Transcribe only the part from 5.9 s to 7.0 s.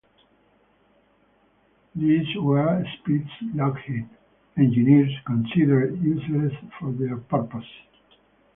useless for